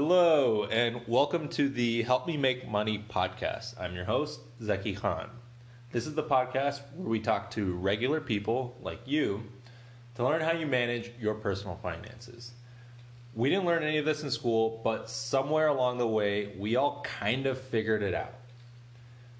Hello, 0.00 0.62
and 0.66 1.00
welcome 1.08 1.48
to 1.48 1.68
the 1.68 2.04
Help 2.04 2.24
Me 2.28 2.36
Make 2.36 2.68
Money 2.68 3.04
podcast. 3.10 3.74
I'm 3.80 3.96
your 3.96 4.04
host, 4.04 4.38
Zeki 4.62 4.96
Khan. 4.96 5.28
This 5.90 6.06
is 6.06 6.14
the 6.14 6.22
podcast 6.22 6.82
where 6.94 7.08
we 7.08 7.18
talk 7.18 7.50
to 7.50 7.74
regular 7.74 8.20
people 8.20 8.76
like 8.80 9.00
you 9.06 9.42
to 10.14 10.22
learn 10.22 10.40
how 10.40 10.52
you 10.52 10.68
manage 10.68 11.10
your 11.18 11.34
personal 11.34 11.80
finances. 11.82 12.52
We 13.34 13.50
didn't 13.50 13.64
learn 13.64 13.82
any 13.82 13.98
of 13.98 14.04
this 14.04 14.22
in 14.22 14.30
school, 14.30 14.80
but 14.84 15.10
somewhere 15.10 15.66
along 15.66 15.98
the 15.98 16.06
way, 16.06 16.54
we 16.56 16.76
all 16.76 17.02
kind 17.02 17.46
of 17.46 17.60
figured 17.60 18.04
it 18.04 18.14
out. 18.14 18.34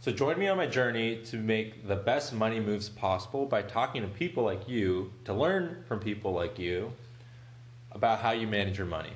So 0.00 0.10
join 0.10 0.40
me 0.40 0.48
on 0.48 0.56
my 0.56 0.66
journey 0.66 1.22
to 1.26 1.36
make 1.36 1.86
the 1.86 1.94
best 1.94 2.34
money 2.34 2.58
moves 2.58 2.88
possible 2.88 3.46
by 3.46 3.62
talking 3.62 4.02
to 4.02 4.08
people 4.08 4.42
like 4.42 4.68
you, 4.68 5.12
to 5.24 5.32
learn 5.32 5.84
from 5.86 6.00
people 6.00 6.32
like 6.32 6.58
you 6.58 6.90
about 7.92 8.18
how 8.18 8.32
you 8.32 8.48
manage 8.48 8.76
your 8.76 8.88
money. 8.88 9.12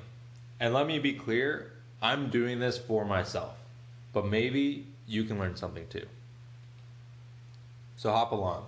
And 0.63 0.73
let 0.73 0.87
me 0.87 0.97
be 0.97 1.11
clear, 1.11 1.73
I'm 2.01 2.29
doing 2.29 2.57
this 2.57 2.77
for 2.77 3.03
myself, 3.03 3.57
but 4.13 4.25
maybe 4.25 4.87
you 5.05 5.25
can 5.25 5.37
learn 5.37 5.57
something 5.57 5.85
too. 5.89 6.05
So 7.97 8.09
hop 8.13 8.31
along. 8.31 8.63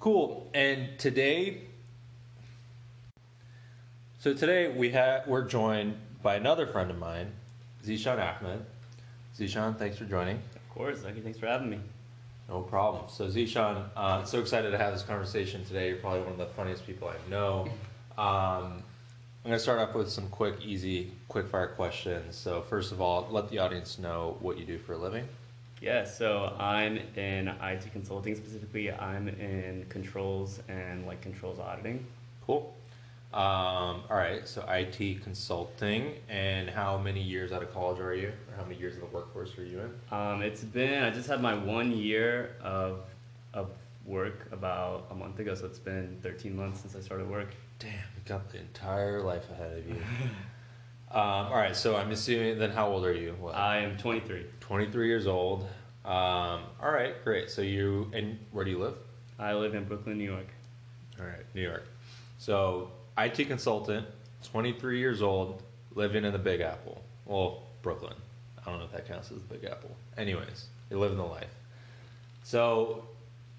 Cool. 0.00 0.50
And 0.54 0.98
today 0.98 1.64
so 4.20 4.32
today 4.32 4.68
we 4.68 4.88
have 4.92 5.26
we're 5.26 5.44
joined 5.44 5.94
by 6.22 6.36
another 6.36 6.66
friend 6.66 6.90
of 6.90 6.96
mine, 6.96 7.30
Zishan 7.84 8.18
Ahmed. 8.18 8.64
Zishan, 9.36 9.78
thanks 9.78 9.98
for 9.98 10.06
joining. 10.06 10.36
Of 10.36 10.70
course, 10.70 11.04
Lucky. 11.04 11.20
Thanks 11.20 11.38
for 11.38 11.46
having 11.46 11.68
me. 11.68 11.80
No 12.48 12.62
problem. 12.62 13.04
So 13.08 13.26
Zishan, 13.26 13.84
uh, 13.94 14.24
so 14.24 14.40
excited 14.40 14.70
to 14.70 14.78
have 14.78 14.94
this 14.94 15.02
conversation 15.02 15.62
today. 15.66 15.88
You're 15.88 15.98
probably 15.98 16.20
one 16.20 16.32
of 16.32 16.38
the 16.38 16.46
funniest 16.46 16.86
people 16.86 17.08
I 17.08 17.30
know. 17.30 17.68
Um, 18.16 18.82
I'm 19.44 19.50
going 19.50 19.58
to 19.58 19.58
start 19.58 19.78
off 19.78 19.94
with 19.94 20.10
some 20.10 20.28
quick, 20.28 20.54
easy, 20.62 21.12
quick 21.28 21.48
fire 21.48 21.68
questions. 21.68 22.36
So 22.36 22.62
first 22.62 22.92
of 22.92 23.00
all, 23.00 23.28
let 23.30 23.50
the 23.50 23.58
audience 23.58 23.98
know 23.98 24.36
what 24.40 24.58
you 24.58 24.64
do 24.64 24.78
for 24.78 24.94
a 24.94 24.96
living. 24.96 25.28
Yeah, 25.82 26.04
so 26.04 26.54
I'm 26.58 26.98
in 27.16 27.48
IT 27.48 27.92
consulting 27.92 28.34
specifically. 28.36 28.90
I'm 28.90 29.28
in 29.28 29.84
controls 29.90 30.60
and 30.68 31.06
like 31.06 31.20
controls 31.20 31.58
auditing. 31.58 32.06
Cool. 32.46 32.72
Um, 33.34 34.04
all 34.08 34.16
right, 34.16 34.46
so 34.46 34.64
IT 34.68 35.24
consulting, 35.24 36.14
and 36.28 36.70
how 36.70 36.96
many 36.96 37.20
years 37.20 37.50
out 37.50 37.64
of 37.64 37.74
college 37.74 37.98
are 37.98 38.14
you, 38.14 38.28
or 38.28 38.56
how 38.56 38.62
many 38.62 38.76
years 38.76 38.94
in 38.94 39.00
the 39.00 39.06
workforce 39.06 39.58
are 39.58 39.64
you 39.64 39.80
in? 39.80 40.16
Um, 40.16 40.40
it's 40.40 40.62
been 40.62 41.02
I 41.02 41.10
just 41.10 41.28
had 41.28 41.42
my 41.42 41.54
one 41.54 41.90
year 41.90 42.54
of 42.62 43.00
of 43.52 43.70
work 44.04 44.48
about 44.52 45.06
a 45.10 45.14
month 45.14 45.38
ago, 45.38 45.54
so 45.54 45.66
it's 45.66 45.78
been 45.78 46.18
13 46.22 46.56
months 46.56 46.80
since 46.80 46.94
I 46.96 47.00
started 47.00 47.28
work. 47.28 47.48
Damn, 47.78 47.92
you 47.92 48.22
got 48.26 48.50
the 48.50 48.58
entire 48.58 49.22
life 49.22 49.50
ahead 49.50 49.78
of 49.78 49.88
you. 49.88 49.94
um, 51.10 51.46
all 51.48 51.56
right, 51.56 51.74
so 51.74 51.96
I'm 51.96 52.10
assuming 52.10 52.58
then 52.58 52.70
how 52.70 52.88
old 52.88 53.04
are 53.04 53.14
you? 53.14 53.34
What? 53.40 53.54
I 53.54 53.78
am 53.78 53.96
23. 53.96 54.46
23 54.60 55.06
years 55.06 55.26
old. 55.26 55.62
Um, 56.04 56.64
all 56.82 56.92
right, 56.92 57.22
great. 57.24 57.50
So 57.50 57.62
you 57.62 58.10
and 58.12 58.38
where 58.52 58.64
do 58.64 58.70
you 58.70 58.78
live? 58.78 58.94
I 59.38 59.54
live 59.54 59.74
in 59.74 59.84
Brooklyn, 59.84 60.18
New 60.18 60.30
York. 60.30 60.46
All 61.18 61.26
right, 61.26 61.44
New 61.54 61.62
York. 61.62 61.84
So 62.38 62.90
IT 63.16 63.48
consultant, 63.48 64.06
23 64.44 64.98
years 64.98 65.22
old, 65.22 65.62
living 65.94 66.24
in 66.24 66.32
the 66.32 66.38
Big 66.38 66.60
Apple. 66.60 67.00
Well, 67.24 67.62
Brooklyn. 67.82 68.14
I 68.60 68.70
don't 68.70 68.78
know 68.78 68.84
if 68.84 68.92
that 68.92 69.08
counts 69.08 69.30
as 69.30 69.38
the 69.38 69.54
Big 69.54 69.64
Apple. 69.64 69.90
Anyways, 70.18 70.66
you're 70.90 71.00
living 71.00 71.18
the 71.18 71.24
life. 71.24 71.54
So 72.42 73.04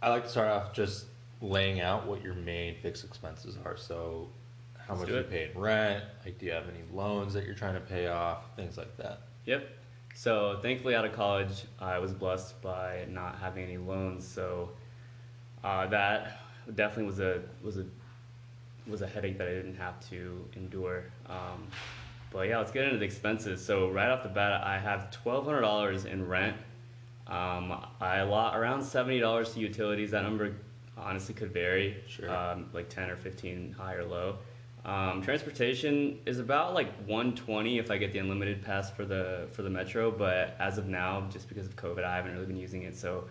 I 0.05 0.09
like 0.09 0.23
to 0.23 0.29
start 0.29 0.49
off 0.49 0.71
just 0.71 1.07
laying 1.41 1.81
out 1.81 2.05
what 2.05 2.21
your 2.21 2.35
main 2.35 2.75
fixed 2.75 3.03
expenses 3.03 3.57
are. 3.65 3.75
So 3.75 4.29
how 4.77 4.93
Let's 4.93 5.09
much 5.09 5.17
you 5.17 5.23
pay 5.23 5.49
in 5.51 5.59
rent, 5.59 6.03
like 6.23 6.37
do 6.37 6.45
you 6.45 6.51
have 6.51 6.69
any 6.69 6.83
loans 6.93 7.33
that 7.33 7.43
you're 7.43 7.55
trying 7.55 7.73
to 7.73 7.79
pay 7.79 8.05
off, 8.05 8.43
things 8.55 8.77
like 8.77 8.95
that. 8.97 9.21
Yep. 9.47 9.67
So 10.13 10.59
thankfully 10.61 10.93
out 10.93 11.05
of 11.05 11.13
college, 11.13 11.63
I 11.79 11.97
was 11.97 12.13
blessed 12.13 12.61
by 12.61 13.07
not 13.09 13.39
having 13.39 13.63
any 13.63 13.77
loans. 13.77 14.27
So 14.27 14.69
uh, 15.63 15.87
that 15.87 16.39
definitely 16.75 17.05
was 17.05 17.19
a 17.19 17.41
was 17.63 17.77
a 17.77 17.85
was 18.85 19.01
a 19.01 19.07
headache 19.07 19.39
that 19.39 19.47
I 19.47 19.53
didn't 19.53 19.77
have 19.77 20.07
to 20.09 20.47
endure. 20.55 21.05
Um, 21.27 21.65
but 22.31 22.47
yeah, 22.47 22.59
let's 22.59 22.71
get 22.71 22.83
into 22.83 22.99
the 22.99 23.05
expenses. 23.05 23.65
So 23.65 23.89
right 23.89 24.09
off 24.09 24.21
the 24.21 24.29
bat, 24.29 24.63
I 24.63 24.77
have 24.77 25.09
twelve 25.09 25.45
hundred 25.45 25.61
dollars 25.61 26.05
in 26.05 26.27
rent. 26.27 26.57
Um, 27.27 27.85
I 27.99 28.17
allot 28.17 28.57
around 28.57 28.83
seventy 28.83 29.19
dollars 29.19 29.53
to 29.53 29.59
utilities. 29.59 30.11
That 30.11 30.23
number 30.23 30.55
honestly 30.97 31.33
could 31.33 31.51
vary, 31.51 31.97
sure. 32.07 32.29
um, 32.29 32.69
like 32.73 32.89
ten 32.89 33.09
or 33.09 33.15
fifteen, 33.15 33.75
high 33.77 33.95
or 33.95 34.05
low. 34.05 34.37
Um, 34.85 35.23
transportation 35.23 36.19
is 36.27 36.37
about 36.37 36.75
like 36.75 36.93
120 37.07 37.79
if 37.79 37.89
I 37.89 37.97
get 37.97 38.11
the 38.11 38.19
unlimited 38.19 38.63
pass 38.63 38.91
for 38.91 39.03
the 39.03 39.47
for 39.51 39.63
the 39.63 39.69
metro, 39.69 40.11
but 40.11 40.55
as 40.59 40.77
of 40.77 40.87
now, 40.87 41.27
just 41.31 41.49
because 41.49 41.65
of 41.65 41.75
COVID, 41.75 42.03
I 42.03 42.15
haven't 42.15 42.33
really 42.33 42.45
been 42.45 42.55
using 42.55 42.83
it. 42.83 42.95
So 42.95 43.23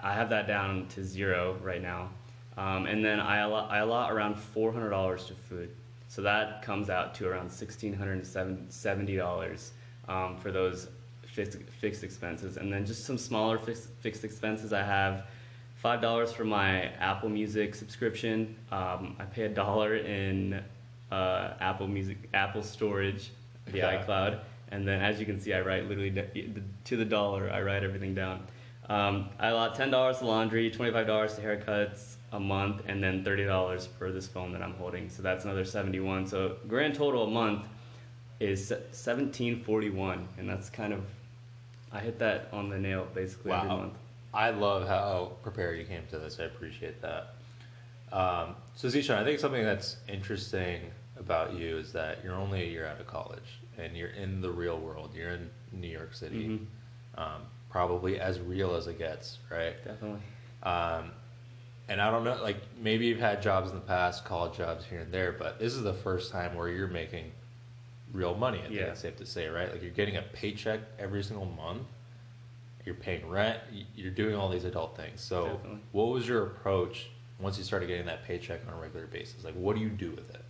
I 0.00 0.14
have 0.14 0.30
that 0.30 0.46
down 0.46 0.88
to 0.88 1.04
zero 1.04 1.58
right 1.62 1.82
now. 1.82 2.08
Um, 2.56 2.86
and 2.86 3.04
then 3.04 3.20
I 3.20 3.40
allot, 3.40 3.70
I 3.70 3.78
allot 3.78 4.10
around 4.12 4.36
$400 4.36 5.26
to 5.28 5.34
food. 5.34 5.70
So 6.08 6.22
that 6.22 6.62
comes 6.62 6.88
out 6.90 7.14
to 7.16 7.28
around 7.28 7.50
$1,670 7.50 9.70
um, 10.08 10.36
for 10.36 10.50
those 10.50 10.88
fixed, 11.32 11.58
fixed 11.80 12.04
expenses. 12.04 12.56
And 12.56 12.72
then 12.72 12.86
just 12.86 13.04
some 13.04 13.18
smaller 13.18 13.58
fixed, 13.58 13.88
fixed 14.00 14.24
expenses. 14.24 14.72
I 14.72 14.82
have 14.82 15.26
$5 15.82 16.28
for 16.32 16.44
my 16.44 16.84
Apple 17.00 17.28
Music 17.28 17.74
subscription. 17.74 18.54
Um, 18.70 19.16
I 19.18 19.24
pay 19.24 19.44
a 19.44 19.48
dollar 19.48 19.96
in 19.96 20.62
uh, 21.10 21.54
Apple 21.60 21.88
Music, 21.88 22.16
Apple 22.34 22.62
storage, 22.62 23.30
the 23.66 23.78
yeah. 23.78 24.04
iCloud. 24.04 24.40
And 24.70 24.86
then 24.86 25.02
as 25.02 25.18
you 25.18 25.26
can 25.26 25.40
see, 25.40 25.52
I 25.52 25.60
write 25.60 25.88
literally 25.88 26.62
to 26.84 26.96
the 26.96 27.04
dollar, 27.04 27.50
I 27.50 27.60
write 27.62 27.82
everything 27.82 28.14
down. 28.14 28.46
Um, 28.88 29.28
I 29.38 29.48
allot 29.48 29.76
$10 29.76 30.18
to 30.18 30.26
laundry, 30.26 30.70
$25 30.70 31.36
to 31.36 31.42
haircuts, 31.42 32.16
a 32.32 32.40
month 32.40 32.82
and 32.86 33.02
then 33.02 33.22
$30 33.22 33.88
for 33.98 34.10
this 34.10 34.26
phone 34.26 34.52
that 34.52 34.62
I'm 34.62 34.74
holding. 34.74 35.08
So 35.08 35.22
that's 35.22 35.44
another 35.44 35.64
71. 35.64 36.26
So 36.26 36.56
grand 36.66 36.94
total 36.94 37.24
a 37.24 37.30
month 37.30 37.68
is 38.40 38.70
1741 38.70 40.26
and 40.38 40.48
that's 40.48 40.70
kind 40.70 40.92
of 40.92 41.04
I 41.92 42.00
hit 42.00 42.18
that 42.18 42.48
on 42.52 42.68
the 42.68 42.78
nail 42.78 43.06
basically 43.14 43.50
wow. 43.50 43.58
every 43.58 43.68
month. 43.68 43.94
I 44.34 44.50
love 44.50 44.88
how 44.88 45.32
prepared 45.42 45.78
you 45.78 45.84
came 45.84 46.02
to 46.10 46.18
this. 46.18 46.38
I 46.40 46.44
appreciate 46.44 47.02
that. 47.02 47.34
Um, 48.12 48.56
so 48.74 48.88
Zishan, 48.88 49.16
I 49.16 49.24
think 49.24 49.38
something 49.38 49.64
that's 49.64 49.96
interesting 50.08 50.80
about 51.18 51.54
you 51.54 51.76
is 51.76 51.92
that 51.92 52.24
you're 52.24 52.34
only 52.34 52.62
a 52.62 52.66
year 52.66 52.86
out 52.86 53.00
of 53.00 53.06
college 53.06 53.60
and 53.78 53.96
you're 53.96 54.10
in 54.10 54.40
the 54.40 54.50
real 54.50 54.78
world. 54.78 55.10
You're 55.14 55.30
in 55.30 55.50
New 55.72 55.88
York 55.88 56.14
City, 56.14 56.48
mm-hmm. 56.48 57.20
um, 57.20 57.42
probably 57.70 58.20
as 58.20 58.40
real 58.40 58.74
as 58.74 58.86
it 58.86 58.98
gets, 58.98 59.38
right? 59.50 59.74
Definitely. 59.84 60.20
Um, 60.62 61.10
and 61.88 62.00
I 62.00 62.10
don't 62.10 62.24
know, 62.24 62.40
like 62.42 62.58
maybe 62.80 63.06
you've 63.06 63.20
had 63.20 63.42
jobs 63.42 63.70
in 63.70 63.74
the 63.74 63.82
past, 63.82 64.24
college 64.24 64.56
jobs 64.56 64.84
here 64.84 65.00
and 65.00 65.12
there, 65.12 65.32
but 65.32 65.58
this 65.58 65.74
is 65.74 65.82
the 65.82 65.94
first 65.94 66.30
time 66.30 66.54
where 66.54 66.68
you're 66.68 66.86
making 66.86 67.32
real 68.12 68.34
money. 68.34 68.58
I 68.58 68.62
think 68.62 68.74
yeah. 68.74 68.86
it's 68.86 69.00
safe 69.00 69.16
to 69.16 69.26
say, 69.26 69.48
right? 69.48 69.70
Like 69.70 69.82
you're 69.82 69.90
getting 69.90 70.16
a 70.16 70.22
paycheck 70.22 70.80
every 70.98 71.22
single 71.22 71.46
month. 71.46 71.82
You're 72.84 72.94
paying 72.96 73.28
rent. 73.28 73.60
You're 73.94 74.10
doing 74.10 74.34
all 74.34 74.48
these 74.48 74.64
adult 74.64 74.96
things. 74.96 75.20
So, 75.20 75.44
Definitely. 75.44 75.80
what 75.92 76.08
was 76.08 76.26
your 76.26 76.42
approach 76.42 77.10
once 77.38 77.56
you 77.56 77.64
started 77.64 77.86
getting 77.86 78.06
that 78.06 78.24
paycheck 78.24 78.60
on 78.66 78.74
a 78.74 78.76
regular 78.76 79.06
basis? 79.06 79.44
Like, 79.44 79.54
what 79.54 79.76
do 79.76 79.82
you 79.82 79.88
do 79.88 80.10
with 80.10 80.30
it? 80.30 80.44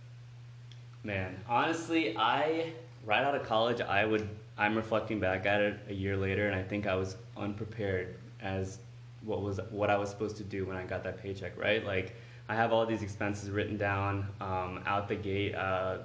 Man, 1.03 1.37
honestly, 1.47 2.17
I 2.17 2.73
right 3.05 3.23
out 3.23 3.35
of 3.35 3.43
college, 3.43 3.81
I 3.81 4.05
would. 4.05 4.27
I'm 4.57 4.75
reflecting 4.75 5.19
back 5.19 5.45
at 5.45 5.61
it 5.61 5.79
a 5.89 5.93
year 5.93 6.15
later, 6.15 6.47
and 6.47 6.55
I 6.55 6.63
think 6.63 6.87
I 6.87 6.95
was 6.95 7.17
unprepared 7.35 8.15
as 8.39 8.79
what 9.23 9.41
was 9.41 9.59
what 9.69 9.89
I 9.89 9.97
was 9.97 10.09
supposed 10.09 10.37
to 10.37 10.43
do 10.43 10.65
when 10.65 10.77
I 10.77 10.83
got 10.83 11.03
that 11.03 11.21
paycheck, 11.21 11.57
right? 11.57 11.85
Like 11.85 12.15
I 12.47 12.55
have 12.55 12.71
all 12.71 12.85
these 12.85 13.01
expenses 13.01 13.49
written 13.49 13.77
down 13.77 14.27
um, 14.41 14.81
out 14.85 15.07
the 15.07 15.15
gate. 15.15 15.55
Uh, 15.55 15.99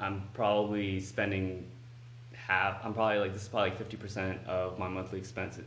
I'm 0.00 0.22
probably 0.34 1.00
spending 1.00 1.66
half. 2.34 2.84
I'm 2.84 2.94
probably 2.94 3.18
like 3.18 3.32
this 3.32 3.42
is 3.42 3.48
probably 3.48 3.70
like 3.70 3.78
fifty 3.78 3.96
percent 3.96 4.38
of 4.46 4.78
my 4.78 4.88
monthly 4.88 5.18
expenses 5.18 5.64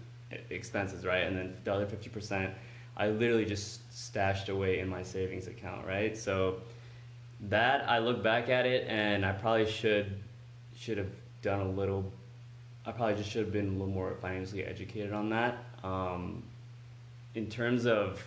expenses, 0.49 1.05
right? 1.05 1.23
And 1.23 1.37
then 1.37 1.55
the 1.63 1.73
other 1.73 1.85
fifty 1.85 2.09
percent, 2.09 2.53
I 2.95 3.09
literally 3.09 3.45
just 3.45 3.81
stashed 3.93 4.49
away 4.49 4.79
in 4.79 4.89
my 4.89 5.03
savings 5.03 5.47
account, 5.47 5.85
right? 5.85 6.17
So 6.17 6.57
that 7.49 7.87
I 7.89 7.99
look 7.99 8.23
back 8.23 8.49
at 8.49 8.65
it 8.65 8.87
and 8.87 9.25
I 9.25 9.31
probably 9.31 9.69
should 9.69 10.19
should 10.75 10.97
have 10.97 11.11
done 11.41 11.61
a 11.61 11.69
little. 11.69 12.11
I 12.85 12.91
probably 12.91 13.15
just 13.15 13.29
should 13.29 13.43
have 13.43 13.53
been 13.53 13.67
a 13.67 13.71
little 13.71 13.87
more 13.87 14.15
financially 14.21 14.63
educated 14.63 15.13
on 15.13 15.29
that. 15.29 15.57
Um, 15.83 16.43
in 17.35 17.47
terms 17.49 17.85
of 17.85 18.23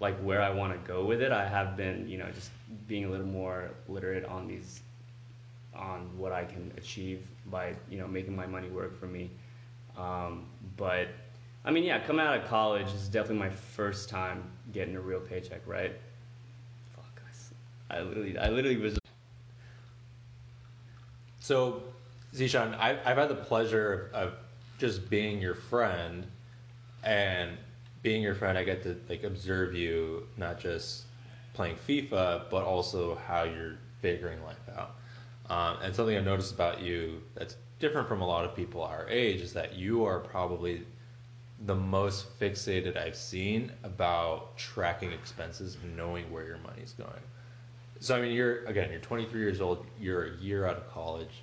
like 0.00 0.16
where 0.18 0.42
I 0.42 0.50
want 0.50 0.72
to 0.72 0.88
go 0.88 1.04
with 1.04 1.20
it, 1.22 1.32
I 1.32 1.46
have 1.46 1.76
been, 1.76 2.08
you 2.08 2.18
know, 2.18 2.30
just 2.30 2.50
being 2.86 3.04
a 3.04 3.10
little 3.10 3.26
more 3.26 3.70
literate 3.88 4.24
on 4.24 4.46
these, 4.46 4.80
on 5.76 6.16
what 6.16 6.32
I 6.32 6.44
can 6.44 6.72
achieve 6.76 7.26
by, 7.46 7.74
you 7.90 7.98
know, 7.98 8.06
making 8.06 8.34
my 8.34 8.46
money 8.46 8.68
work 8.68 8.98
for 8.98 9.06
me. 9.06 9.30
Um, 9.96 10.46
but 10.76 11.08
I 11.64 11.70
mean, 11.70 11.84
yeah, 11.84 11.98
coming 12.00 12.24
out 12.24 12.38
of 12.38 12.46
college 12.48 12.88
is 12.88 13.08
definitely 13.08 13.38
my 13.38 13.50
first 13.50 14.08
time 14.08 14.44
getting 14.72 14.96
a 14.96 15.00
real 15.00 15.20
paycheck, 15.20 15.60
right? 15.66 15.92
Fuck, 16.94 17.22
I, 17.90 17.98
I 17.98 18.02
literally, 18.02 18.38
I 18.38 18.48
literally 18.50 18.76
was. 18.76 18.98
So, 21.40 21.82
Zishan, 22.34 22.78
I've, 22.78 22.98
I've 23.04 23.16
had 23.16 23.28
the 23.28 23.34
pleasure 23.34 24.10
of 24.12 24.34
just 24.78 25.08
being 25.08 25.40
your 25.40 25.54
friend, 25.54 26.26
and 27.02 27.56
being 28.02 28.22
your 28.22 28.34
friend, 28.34 28.58
I 28.58 28.64
get 28.64 28.82
to 28.82 28.96
like 29.08 29.24
observe 29.24 29.74
you 29.74 30.26
not 30.36 30.58
just 30.58 31.04
playing 31.54 31.76
FIFA, 31.88 32.50
but 32.50 32.64
also 32.64 33.14
how 33.14 33.44
you're 33.44 33.78
figuring 34.02 34.42
life 34.44 34.56
out. 34.76 34.96
Um, 35.50 35.76
and 35.82 35.94
something 35.94 36.16
I've 36.16 36.24
noticed 36.24 36.54
about 36.54 36.80
you 36.80 37.22
that's 37.34 37.56
different 37.78 38.08
from 38.08 38.22
a 38.22 38.26
lot 38.26 38.44
of 38.44 38.54
people 38.54 38.82
our 38.82 39.08
age 39.08 39.40
is 39.40 39.52
that 39.52 39.74
you 39.74 40.04
are 40.04 40.18
probably 40.20 40.82
the 41.66 41.74
most 41.74 42.38
fixated 42.40 42.96
I've 42.96 43.16
seen 43.16 43.70
about 43.82 44.56
tracking 44.56 45.12
expenses 45.12 45.76
and 45.82 45.96
knowing 45.96 46.30
where 46.32 46.46
your 46.46 46.58
money's 46.58 46.92
going. 46.92 47.10
So 48.00 48.16
I 48.16 48.20
mean, 48.20 48.32
you're 48.32 48.64
again, 48.64 48.90
you're 48.90 49.00
23 49.00 49.40
years 49.40 49.60
old. 49.60 49.86
You're 50.00 50.24
a 50.26 50.36
year 50.38 50.66
out 50.66 50.76
of 50.76 50.90
college. 50.92 51.42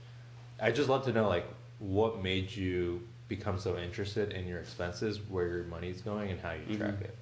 I 0.59 0.71
just 0.71 0.89
love 0.89 1.03
to 1.05 1.11
know 1.11 1.27
like 1.27 1.45
what 1.79 2.21
made 2.21 2.53
you 2.55 3.01
become 3.27 3.57
so 3.57 3.77
interested 3.77 4.31
in 4.33 4.47
your 4.47 4.59
expenses, 4.59 5.19
where 5.29 5.47
your 5.47 5.63
money's 5.63 6.01
going, 6.01 6.29
and 6.31 6.39
how 6.41 6.51
you 6.51 6.77
track 6.77 6.95
Mhm. 6.95 7.01
it. 7.01 7.15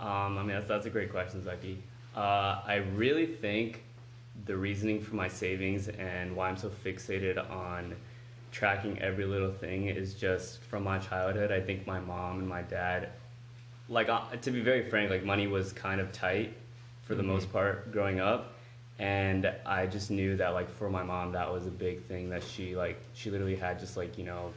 Um, 0.00 0.38
I 0.38 0.42
mean, 0.42 0.48
that's, 0.48 0.66
that's 0.66 0.86
a 0.86 0.90
great 0.90 1.10
question, 1.12 1.42
Zaki. 1.44 1.80
Uh, 2.16 2.60
I 2.66 2.76
really 2.96 3.26
think 3.26 3.82
the 4.44 4.56
reasoning 4.56 5.00
for 5.00 5.14
my 5.14 5.28
savings 5.28 5.88
and 5.88 6.34
why 6.34 6.48
I'm 6.48 6.56
so 6.56 6.70
fixated 6.70 7.38
on 7.50 7.94
tracking 8.50 8.98
every 9.00 9.24
little 9.24 9.52
thing 9.52 9.86
is 9.86 10.14
just 10.14 10.62
from 10.64 10.84
my 10.84 10.98
childhood. 10.98 11.50
I 11.52 11.60
think 11.60 11.86
my 11.86 12.00
mom 12.00 12.38
and 12.38 12.48
my 12.48 12.62
dad, 12.62 13.10
like, 13.88 14.08
uh, 14.08 14.22
to 14.40 14.50
be 14.50 14.60
very 14.60 14.88
frank, 14.88 15.10
like, 15.10 15.24
money 15.24 15.46
was 15.46 15.72
kind 15.72 16.00
of 16.00 16.12
tight 16.12 16.54
for 17.02 17.14
the 17.14 17.22
Mhm. 17.22 17.26
most 17.26 17.52
part 17.52 17.92
growing 17.92 18.20
up. 18.20 18.54
And 18.98 19.52
I 19.64 19.86
just 19.86 20.10
knew 20.10 20.36
that, 20.36 20.50
like, 20.50 20.68
for 20.68 20.90
my 20.90 21.02
mom, 21.02 21.32
that 21.32 21.50
was 21.50 21.66
a 21.66 21.70
big 21.70 22.02
thing 22.04 22.28
that 22.30 22.42
she, 22.42 22.76
like, 22.76 23.00
she 23.14 23.30
literally 23.30 23.56
had 23.56 23.78
just, 23.78 23.96
like, 23.96 24.18
you 24.18 24.24
know, 24.24 24.52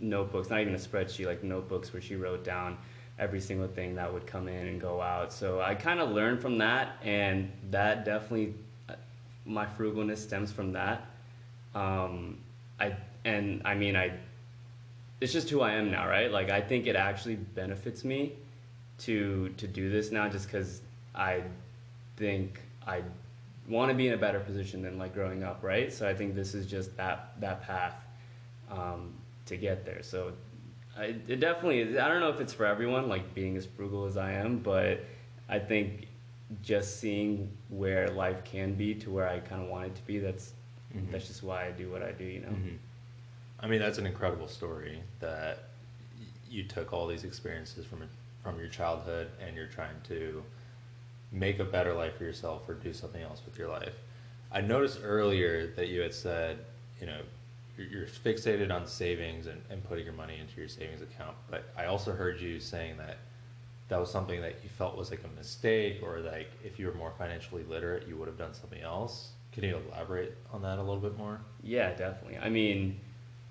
notebooks, 0.00 0.50
not 0.50 0.60
even 0.60 0.74
a 0.74 0.78
spreadsheet, 0.78 1.26
like 1.26 1.42
notebooks 1.42 1.92
where 1.92 2.00
she 2.02 2.16
wrote 2.16 2.44
down 2.44 2.78
every 3.18 3.40
single 3.40 3.66
thing 3.66 3.96
that 3.96 4.12
would 4.12 4.26
come 4.26 4.46
in 4.46 4.68
and 4.68 4.80
go 4.80 5.00
out. 5.00 5.32
So 5.32 5.60
I 5.60 5.74
kind 5.74 5.98
of 6.00 6.10
learned 6.10 6.40
from 6.40 6.58
that, 6.58 6.96
and 7.02 7.50
that 7.70 8.04
definitely, 8.04 8.54
my 9.48 9.66
frugalness 9.66 10.18
stems 10.18 10.52
from 10.52 10.72
that. 10.72 11.06
Um, 11.74 12.38
I 12.78 12.94
and 13.24 13.62
I 13.64 13.74
mean 13.74 13.96
I, 13.96 14.12
it's 15.20 15.32
just 15.32 15.50
who 15.50 15.60
I 15.60 15.72
am 15.72 15.90
now, 15.90 16.06
right? 16.06 16.30
Like 16.30 16.50
I 16.50 16.60
think 16.60 16.86
it 16.86 16.96
actually 16.96 17.36
benefits 17.36 18.04
me 18.04 18.34
to 18.98 19.48
to 19.56 19.66
do 19.66 19.90
this 19.90 20.12
now, 20.12 20.28
just 20.28 20.46
because 20.46 20.82
I 21.14 21.42
think 22.16 22.60
I 22.86 23.02
want 23.68 23.90
to 23.90 23.94
be 23.94 24.08
in 24.08 24.14
a 24.14 24.18
better 24.18 24.40
position 24.40 24.82
than 24.82 24.98
like 24.98 25.14
growing 25.14 25.42
up, 25.42 25.60
right? 25.62 25.92
So 25.92 26.08
I 26.08 26.14
think 26.14 26.34
this 26.34 26.54
is 26.54 26.66
just 26.66 26.96
that 26.96 27.40
that 27.40 27.62
path 27.62 27.96
um, 28.70 29.14
to 29.46 29.56
get 29.56 29.84
there. 29.84 30.02
So 30.02 30.32
I, 30.96 31.14
it 31.26 31.40
definitely 31.40 31.80
is. 31.80 31.96
I 31.96 32.08
don't 32.08 32.20
know 32.20 32.30
if 32.30 32.40
it's 32.40 32.52
for 32.52 32.66
everyone, 32.66 33.08
like 33.08 33.34
being 33.34 33.56
as 33.56 33.66
frugal 33.66 34.04
as 34.04 34.16
I 34.16 34.32
am, 34.32 34.58
but 34.58 35.00
I 35.48 35.58
think 35.58 36.06
just 36.62 36.98
seeing 37.00 37.56
where 37.68 38.08
life 38.08 38.44
can 38.44 38.74
be 38.74 38.94
to 38.96 39.10
where 39.10 39.28
I 39.28 39.40
kind 39.40 39.62
of 39.62 39.68
want 39.68 39.86
it 39.86 39.94
to 39.96 40.02
be. 40.02 40.18
That's 40.18 40.52
Mhm. 40.94 41.10
that's 41.12 41.26
just 41.26 41.42
why 41.42 41.66
I 41.66 41.70
do 41.72 41.90
what 41.90 42.02
I 42.02 42.12
do. 42.12 42.24
You 42.24 42.40
know. 42.40 42.48
Mhm. 42.48 42.78
I 43.60 43.66
mean, 43.66 43.80
that's 43.80 43.98
an 43.98 44.06
incredible 44.06 44.48
story 44.48 45.02
that 45.20 45.64
you 46.48 46.64
took 46.64 46.92
all 46.92 47.06
these 47.06 47.24
experiences 47.24 47.84
from 47.84 48.08
from 48.42 48.58
your 48.58 48.68
childhood 48.68 49.30
and 49.40 49.56
you're 49.56 49.66
trying 49.66 50.00
to 50.04 50.44
make 51.32 51.58
a 51.58 51.64
better 51.64 51.92
life 51.92 52.16
for 52.16 52.24
yourself 52.24 52.66
or 52.68 52.74
do 52.74 52.92
something 52.92 53.20
else 53.22 53.42
with 53.44 53.58
your 53.58 53.68
life. 53.68 53.94
I 54.50 54.62
noticed 54.62 55.00
earlier 55.02 55.66
that 55.76 55.88
you 55.88 56.00
had 56.00 56.14
said, 56.14 56.64
you 57.00 57.06
know, 57.06 57.20
you're, 57.76 57.86
you're 57.88 58.06
fixated 58.06 58.72
on 58.74 58.86
savings 58.86 59.46
and, 59.46 59.60
and 59.68 59.84
putting 59.84 60.04
your 60.04 60.14
money 60.14 60.38
into 60.38 60.58
your 60.58 60.68
savings 60.68 61.02
account, 61.02 61.36
but 61.50 61.64
I 61.76 61.84
also 61.84 62.12
heard 62.12 62.40
you 62.40 62.58
saying 62.60 62.96
that 62.96 63.18
that 63.88 63.98
was 63.98 64.10
something 64.10 64.40
that 64.42 64.56
you 64.62 64.68
felt 64.68 64.96
was 64.96 65.10
like 65.10 65.22
a 65.24 65.36
mistake 65.36 66.00
or 66.02 66.20
like 66.20 66.50
if 66.62 66.78
you 66.78 66.86
were 66.86 66.94
more 66.94 67.12
financially 67.18 67.64
literate, 67.64 68.06
you 68.06 68.16
would 68.16 68.28
have 68.28 68.38
done 68.38 68.54
something 68.54 68.82
else. 68.82 69.30
Can 69.52 69.64
you 69.64 69.80
elaborate 69.90 70.36
on 70.52 70.62
that 70.62 70.78
a 70.78 70.82
little 70.82 71.00
bit 71.00 71.16
more? 71.16 71.40
Yeah, 71.62 71.94
definitely. 71.94 72.38
I 72.38 72.50
mean, 72.50 73.00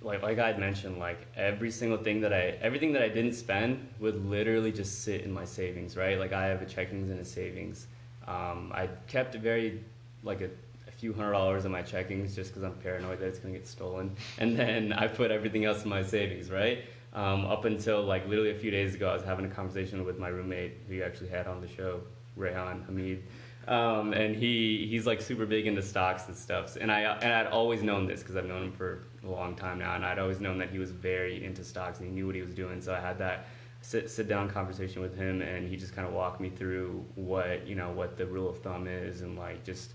like 0.02 0.22
like 0.22 0.38
I'd 0.38 0.60
mentioned, 0.60 1.00
like 1.00 1.26
every 1.36 1.72
single 1.72 1.98
thing 1.98 2.22
that 2.22 2.34
I 2.34 2.56
everything 2.62 2.94
that 2.94 3.02
I 3.02 3.10
didn't 3.10 3.34
spend 3.34 3.88
would 4.00 4.26
literally 4.30 4.72
just 4.72 5.04
sit 5.04 5.22
in 5.22 5.32
my 5.32 5.46
savings, 5.46 5.98
right? 5.98 6.20
Like 6.20 6.34
I 6.34 6.46
have 6.48 6.62
a 6.62 6.66
checkings 6.66 7.10
and 7.10 7.20
a 7.20 7.26
savings. 7.26 7.88
Um, 8.28 8.72
I 8.76 8.90
kept 9.08 9.36
a 9.36 9.40
very 9.40 9.84
like 10.24 10.42
a, 10.42 10.50
a 10.88 10.92
few 10.92 11.14
hundred 11.14 11.32
dollars 11.32 11.66
in 11.66 11.72
my 11.72 11.82
checkings 11.82 12.36
just 12.36 12.52
because 12.52 12.64
I'm 12.64 12.74
paranoid 12.76 13.20
that 13.20 13.28
it's 13.28 13.40
gonna 13.40 13.56
get 13.56 13.68
stolen, 13.68 14.16
and 14.38 14.58
then 14.58 14.94
I 14.94 15.08
put 15.08 15.32
everything 15.32 15.66
else 15.66 15.84
in 15.84 15.90
my 15.90 16.04
savings, 16.04 16.52
right? 16.52 16.84
Um, 17.18 17.48
up 17.48 17.66
until 17.66 18.04
like 18.04 18.28
literally 18.28 18.52
a 18.52 18.60
few 18.60 18.70
days 18.70 18.94
ago, 18.94 19.10
I 19.10 19.14
was 19.14 19.24
having 19.24 19.44
a 19.44 19.50
conversation 19.50 20.06
with 20.06 20.20
my 20.20 20.28
roommate 20.28 20.78
who 20.88 20.94
you 20.94 21.04
actually 21.04 21.30
had 21.30 21.48
on 21.48 21.60
the 21.62 21.68
show, 21.68 22.02
Rehan 22.38 22.86
Hamid. 22.86 23.24
Um, 23.68 24.14
and 24.14 24.36
he 24.36 24.86
he's 24.88 25.08
like 25.08 25.20
super 25.20 25.48
big 25.48 25.66
into 25.66 25.82
stocks 25.82 26.28
and 26.28 26.38
stuff. 26.38 26.78
And 26.80 26.92
I 26.92 27.02
and 27.02 27.34
I'd 27.34 27.48
always 27.48 27.82
known 27.82 28.06
this 28.06 28.22
because 28.22 28.36
I've 28.36 28.46
known 28.46 28.66
him 28.66 28.72
for 28.72 29.08
a 29.24 29.32
long 29.32 29.56
time 29.56 29.80
now, 29.80 29.96
and 29.96 30.06
I'd 30.06 30.20
always 30.20 30.40
known 30.40 30.60
that 30.60 30.70
he 30.70 30.78
was 30.78 30.92
very 30.92 31.44
into 31.44 31.64
stocks 31.64 31.98
and 31.98 32.08
he 32.08 32.14
knew 32.14 32.28
what 32.28 32.36
he 32.36 32.44
was 32.44 32.54
doing. 32.54 32.80
So 32.82 32.94
I 32.94 33.00
had 33.00 33.18
that 33.18 33.48
sit 33.82 34.12
sit 34.12 34.28
down 34.28 34.48
conversation 34.48 35.02
with 35.02 35.18
him, 35.18 35.42
and 35.42 35.68
he 35.68 35.76
just 35.76 35.96
kind 35.96 36.08
of 36.08 36.14
walked 36.14 36.40
me 36.40 36.50
through 36.50 37.04
what 37.16 37.66
you 37.66 37.74
know 37.74 37.90
what 37.90 38.16
the 38.16 38.28
rule 38.28 38.48
of 38.48 38.60
thumb 38.60 38.86
is, 38.86 39.22
and 39.22 39.36
like 39.40 39.64
just 39.64 39.94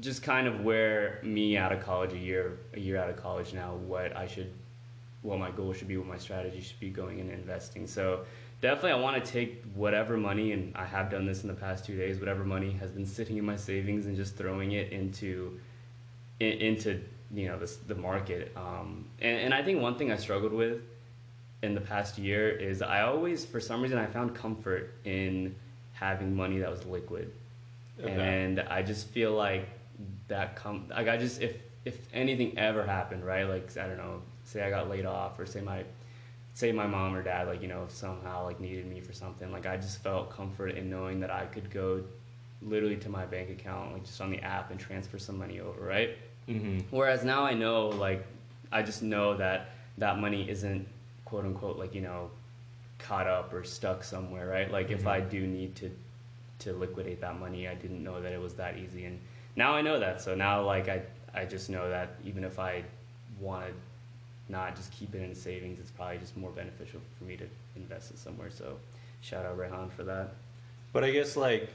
just 0.00 0.22
kind 0.22 0.46
of 0.46 0.60
where 0.60 1.20
me 1.22 1.56
out 1.56 1.72
of 1.72 1.82
college 1.82 2.12
a 2.12 2.18
year 2.18 2.58
a 2.74 2.80
year 2.80 2.98
out 2.98 3.08
of 3.08 3.16
college 3.16 3.54
now 3.54 3.76
what 3.76 4.14
I 4.14 4.26
should 4.26 4.52
what 5.22 5.38
my 5.38 5.50
goal 5.50 5.72
should 5.72 5.88
be, 5.88 5.96
what 5.96 6.06
my 6.06 6.18
strategy 6.18 6.60
should 6.60 6.80
be 6.80 6.90
going 6.90 7.18
into 7.18 7.32
investing. 7.32 7.86
So 7.86 8.24
definitely 8.60 8.92
I 8.92 8.96
want 8.96 9.22
to 9.22 9.30
take 9.30 9.62
whatever 9.74 10.16
money 10.16 10.52
and 10.52 10.74
I 10.76 10.84
have 10.84 11.10
done 11.10 11.26
this 11.26 11.42
in 11.42 11.48
the 11.48 11.54
past 11.54 11.84
two 11.84 11.96
days, 11.96 12.18
whatever 12.18 12.44
money 12.44 12.72
has 12.72 12.90
been 12.90 13.06
sitting 13.06 13.36
in 13.36 13.44
my 13.44 13.56
savings 13.56 14.06
and 14.06 14.16
just 14.16 14.36
throwing 14.36 14.72
it 14.72 14.92
into 14.92 15.58
in, 16.40 16.52
into 16.52 17.02
you 17.32 17.48
know 17.48 17.58
this, 17.58 17.76
the 17.76 17.94
market. 17.94 18.52
Um, 18.56 19.06
and, 19.20 19.38
and 19.38 19.54
I 19.54 19.62
think 19.62 19.80
one 19.80 19.96
thing 19.96 20.12
I 20.12 20.16
struggled 20.16 20.52
with 20.52 20.80
in 21.62 21.74
the 21.74 21.80
past 21.80 22.18
year 22.18 22.48
is 22.48 22.82
I 22.82 23.02
always 23.02 23.44
for 23.44 23.60
some 23.60 23.82
reason 23.82 23.98
I 23.98 24.06
found 24.06 24.34
comfort 24.34 24.94
in 25.04 25.54
having 25.92 26.34
money 26.34 26.58
that 26.58 26.70
was 26.70 26.84
liquid. 26.86 27.32
Okay. 28.00 28.12
And 28.12 28.60
I 28.60 28.82
just 28.82 29.08
feel 29.08 29.32
like 29.32 29.68
that 30.28 30.54
come 30.56 30.86
like 30.90 31.08
I 31.08 31.16
just 31.16 31.42
if 31.42 31.56
if 31.84 31.96
anything 32.12 32.58
ever 32.58 32.84
happened, 32.84 33.24
right? 33.24 33.44
Like 33.44 33.76
I 33.76 33.88
don't 33.88 33.96
know, 33.96 34.22
say 34.48 34.62
I 34.62 34.70
got 34.70 34.88
laid 34.88 35.04
off 35.06 35.38
or 35.38 35.46
say 35.46 35.60
my 35.60 35.84
say 36.54 36.72
my 36.72 36.86
mom 36.86 37.14
or 37.14 37.22
dad 37.22 37.46
like 37.46 37.62
you 37.62 37.68
know 37.68 37.84
somehow 37.88 38.44
like 38.44 38.58
needed 38.60 38.84
me 38.86 39.00
for 39.00 39.12
something 39.12 39.52
like 39.52 39.64
i 39.64 39.76
just 39.76 40.02
felt 40.02 40.28
comfort 40.30 40.70
in 40.70 40.90
knowing 40.90 41.20
that 41.20 41.30
i 41.30 41.44
could 41.46 41.70
go 41.70 42.02
literally 42.62 42.96
to 42.96 43.08
my 43.08 43.24
bank 43.24 43.48
account 43.50 43.92
like 43.92 44.04
just 44.04 44.20
on 44.20 44.28
the 44.28 44.40
app 44.40 44.72
and 44.72 44.80
transfer 44.80 45.18
some 45.18 45.38
money 45.38 45.60
over 45.60 45.80
right 45.80 46.16
Mm-hmm. 46.48 46.78
whereas 46.90 47.22
now 47.24 47.44
i 47.44 47.52
know 47.54 47.90
like 47.90 48.26
i 48.72 48.82
just 48.82 49.02
know 49.02 49.36
that 49.36 49.68
that 49.98 50.18
money 50.18 50.48
isn't 50.50 50.88
quote 51.26 51.44
unquote 51.44 51.78
like 51.78 51.94
you 51.94 52.00
know 52.00 52.30
caught 52.98 53.28
up 53.28 53.52
or 53.52 53.62
stuck 53.62 54.02
somewhere 54.02 54.48
right 54.48 54.68
like 54.72 54.90
if 54.90 55.02
Mhm. 55.04 55.08
i 55.08 55.20
do 55.20 55.46
need 55.46 55.76
to 55.76 55.90
to 56.60 56.72
liquidate 56.72 57.20
that 57.20 57.38
money 57.38 57.68
i 57.68 57.74
didn't 57.74 58.02
know 58.02 58.20
that 58.20 58.32
it 58.32 58.40
was 58.40 58.54
that 58.54 58.78
easy 58.78 59.04
and 59.04 59.20
now 59.54 59.74
i 59.76 59.80
know 59.82 60.00
that 60.00 60.20
so 60.20 60.34
now 60.34 60.62
like 60.64 60.88
i 60.88 61.02
i 61.34 61.44
just 61.44 61.70
know 61.70 61.88
that 61.88 62.14
even 62.24 62.42
if 62.42 62.58
i 62.58 62.82
wanted 63.38 63.74
not 64.48 64.76
just 64.76 64.92
keep 64.92 65.14
it 65.14 65.22
in 65.22 65.34
savings. 65.34 65.78
It's 65.78 65.90
probably 65.90 66.18
just 66.18 66.36
more 66.36 66.50
beneficial 66.50 67.00
for 67.18 67.24
me 67.24 67.36
to 67.36 67.44
invest 67.76 68.10
it 68.10 68.18
somewhere. 68.18 68.50
So, 68.50 68.76
shout 69.20 69.44
out 69.44 69.58
Rehan 69.58 69.90
for 69.90 70.04
that. 70.04 70.34
But 70.92 71.04
I 71.04 71.10
guess 71.10 71.36
like, 71.36 71.70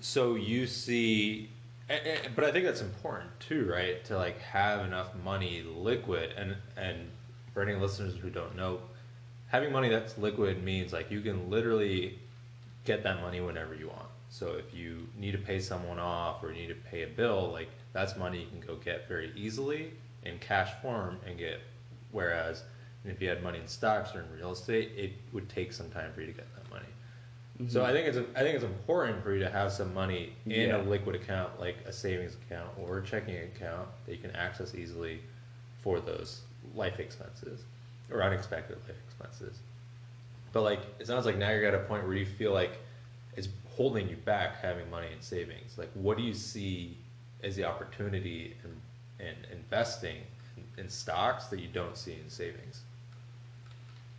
so 0.00 0.34
you 0.34 0.66
see, 0.66 1.50
but 1.88 2.44
I 2.44 2.52
think 2.52 2.64
that's 2.64 2.80
important 2.80 3.38
too, 3.40 3.70
right? 3.70 4.04
To 4.06 4.16
like 4.16 4.40
have 4.40 4.84
enough 4.84 5.14
money 5.24 5.62
liquid, 5.62 6.30
and 6.36 6.56
and 6.76 7.08
for 7.52 7.62
any 7.62 7.74
listeners 7.74 8.14
who 8.20 8.30
don't 8.30 8.56
know, 8.56 8.80
having 9.48 9.72
money 9.72 9.88
that's 9.88 10.18
liquid 10.18 10.62
means 10.62 10.92
like 10.92 11.10
you 11.10 11.20
can 11.20 11.50
literally 11.50 12.18
get 12.84 13.02
that 13.02 13.20
money 13.20 13.40
whenever 13.40 13.74
you 13.74 13.88
want. 13.88 14.08
So 14.28 14.52
if 14.52 14.74
you 14.74 15.08
need 15.18 15.32
to 15.32 15.38
pay 15.38 15.60
someone 15.60 15.98
off 15.98 16.42
or 16.42 16.52
you 16.52 16.66
need 16.66 16.68
to 16.68 16.90
pay 16.90 17.02
a 17.02 17.06
bill, 17.06 17.50
like 17.52 17.68
that's 17.92 18.16
money 18.16 18.40
you 18.40 18.46
can 18.46 18.60
go 18.60 18.76
get 18.76 19.08
very 19.08 19.32
easily 19.36 19.92
in 20.24 20.38
cash 20.38 20.70
form 20.82 21.18
and 21.26 21.38
get. 21.38 21.60
Whereas 22.16 22.62
if 23.04 23.20
you 23.20 23.28
had 23.28 23.42
money 23.42 23.58
in 23.58 23.68
stocks 23.68 24.14
or 24.14 24.20
in 24.22 24.32
real 24.34 24.52
estate, 24.52 24.92
it 24.96 25.12
would 25.34 25.50
take 25.50 25.70
some 25.70 25.90
time 25.90 26.14
for 26.14 26.22
you 26.22 26.28
to 26.28 26.32
get 26.32 26.46
that 26.56 26.70
money. 26.70 26.86
Mm-hmm. 27.60 27.68
So 27.68 27.84
I 27.84 27.92
think 27.92 28.08
it's 28.08 28.16
I 28.34 28.40
think 28.40 28.54
it's 28.54 28.64
important 28.64 29.22
for 29.22 29.34
you 29.34 29.40
to 29.40 29.50
have 29.50 29.70
some 29.70 29.92
money 29.92 30.32
in 30.46 30.70
Yeah. 30.70 30.78
a 30.78 30.82
liquid 30.82 31.14
account, 31.14 31.60
like 31.60 31.76
a 31.86 31.92
savings 31.92 32.34
account 32.46 32.70
or 32.78 32.98
a 32.98 33.04
checking 33.04 33.36
account 33.36 33.88
that 34.06 34.12
you 34.12 34.18
can 34.18 34.34
access 34.34 34.74
easily 34.74 35.20
for 35.82 36.00
those 36.00 36.40
life 36.74 36.98
expenses 36.98 37.64
or 38.10 38.22
unexpected 38.22 38.78
life 38.88 38.96
expenses. 39.06 39.58
But 40.54 40.62
like 40.62 40.80
it 40.98 41.06
sounds 41.06 41.26
like 41.26 41.36
now 41.36 41.50
you're 41.50 41.66
at 41.66 41.74
a 41.74 41.84
point 41.84 42.06
where 42.06 42.16
you 42.16 42.24
feel 42.26 42.52
like 42.54 42.78
it's 43.36 43.48
holding 43.68 44.08
you 44.08 44.16
back 44.16 44.62
having 44.62 44.88
money 44.90 45.08
in 45.14 45.20
savings. 45.20 45.76
Like 45.76 45.90
what 45.92 46.16
do 46.16 46.22
you 46.22 46.32
see 46.32 46.96
as 47.42 47.56
the 47.56 47.64
opportunity 47.64 48.56
and 48.64 48.80
in 49.20 49.36
investing 49.52 50.18
in 50.78 50.88
stocks 50.88 51.46
that 51.46 51.60
you 51.60 51.68
don't 51.68 51.96
see 51.96 52.12
in 52.22 52.28
savings? 52.30 52.82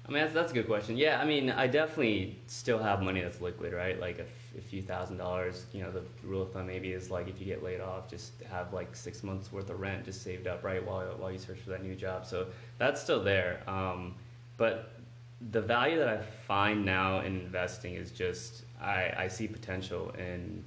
I 0.08 0.12
mean, 0.12 0.22
that's, 0.22 0.34
that's 0.34 0.51
a 0.51 0.53
good 0.56 0.67
question. 0.67 0.96
Yeah, 0.96 1.20
I 1.20 1.25
mean, 1.25 1.50
I 1.50 1.67
definitely 1.67 2.39
still 2.48 2.79
have 2.79 3.01
money 3.01 3.22
that's 3.22 3.41
liquid, 3.41 3.74
right? 3.74 4.00
Like 4.00 4.20
a, 4.20 4.22
f- 4.22 4.58
a 4.58 4.62
few 4.62 4.82
thousand 4.82 5.17
dollars. 5.17 5.65
You 5.74 5.84
know, 5.84 5.91
the 5.91 6.01
rule 6.24 6.41
of 6.44 6.53
thumb 6.53 6.67
maybe 6.67 6.94
is 6.94 7.12
like 7.12 7.27
if 7.27 7.41
you 7.41 7.46
get 7.46 7.62
laid 7.62 7.82
off, 7.82 8.10
just 8.10 8.32
have 8.50 8.72
like 8.72 8.96
six 8.96 9.22
months 9.22 9.51
worth 9.51 9.70
of 9.70 9.82
rent 9.82 10.06
just 10.06 10.24
saved 10.24 10.48
up, 10.48 10.63
right, 10.63 10.86
while 10.86 11.01
while 11.17 11.29
you 11.29 11.38
search 11.38 11.60
for 11.60 11.72
that 11.72 11.84
new 11.84 11.94
job. 11.94 12.25
So 12.25 12.48
that's 12.77 13.01
still 13.01 13.22
there. 13.22 13.62
Um, 13.67 14.15
but 14.56 14.94
the 15.51 15.62
value 15.62 15.98
that 15.98 16.08
I 16.08 16.22
find 16.48 16.86
now 16.86 17.20
in 17.20 17.41
investing 17.41 17.96
is 17.96 18.12
just 18.12 18.63
I, 18.82 19.12
I 19.17 19.27
see 19.27 19.46
potential 19.48 20.12
in 20.17 20.63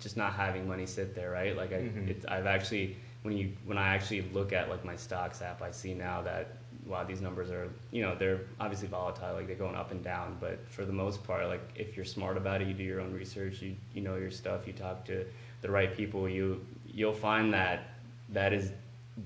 just 0.00 0.16
not 0.16 0.32
having 0.34 0.66
money 0.66 0.86
sit 0.86 1.14
there, 1.14 1.30
right? 1.30 1.56
Like 1.56 1.72
I, 1.72 1.76
Mhm. 1.82 2.08
it's, 2.08 2.26
I've 2.26 2.46
actually 2.46 2.96
when 3.24 3.36
you 3.38 3.52
when 3.64 3.78
I 3.78 3.94
actually 3.94 4.22
look 4.34 4.52
at 4.52 4.68
like 4.68 4.84
my 4.84 4.96
stocks 4.96 5.40
app, 5.40 5.62
I 5.62 5.70
see 5.70 5.94
now 5.94 6.20
that 6.22 6.58
wow, 6.86 7.04
these 7.04 7.22
numbers 7.22 7.50
are 7.50 7.70
you 7.90 8.02
know 8.02 8.14
they're 8.14 8.42
obviously 8.60 8.86
volatile, 8.86 9.34
like 9.34 9.46
they're 9.46 9.56
going 9.56 9.74
up 9.74 9.90
and 9.90 10.04
down, 10.04 10.36
but 10.40 10.58
for 10.68 10.84
the 10.84 10.92
most 10.92 11.24
part, 11.24 11.46
like 11.48 11.62
if 11.74 11.96
you're 11.96 12.04
smart 12.04 12.36
about 12.36 12.60
it, 12.60 12.68
you 12.68 12.74
do 12.74 12.84
your 12.84 13.00
own 13.00 13.14
research, 13.14 13.62
you 13.62 13.74
you 13.94 14.02
know 14.02 14.16
your 14.16 14.30
stuff, 14.30 14.66
you 14.66 14.74
talk 14.74 15.06
to 15.06 15.24
the 15.62 15.70
right 15.70 15.96
people, 15.96 16.28
you 16.28 16.64
you'll 16.86 17.14
find 17.14 17.52
that 17.54 17.94
that 18.28 18.52
is 18.52 18.72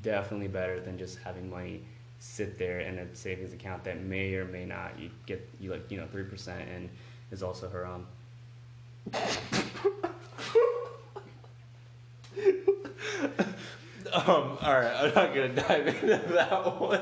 definitely 0.02 0.48
better 0.48 0.78
than 0.78 0.96
just 0.96 1.18
having 1.18 1.50
money 1.50 1.82
sit 2.20 2.56
there 2.56 2.80
in 2.80 2.98
a 3.00 3.14
savings 3.16 3.52
account 3.52 3.82
that 3.82 4.00
may 4.02 4.34
or 4.34 4.44
may 4.44 4.64
not 4.64 4.96
you 4.98 5.10
get 5.26 5.48
you 5.60 5.72
like 5.72 5.90
you 5.90 5.98
know 5.98 6.06
three 6.12 6.24
percent 6.24 6.68
and 6.68 6.88
is 7.32 7.42
also 7.42 7.68
haram. 7.68 8.06
Um, 14.12 14.58
all 14.62 14.80
right, 14.80 14.94
I'm 14.94 15.14
not 15.14 15.34
gonna 15.34 15.54
dive 15.54 15.86
into 15.86 16.32
that 16.32 16.80
one. 16.80 17.00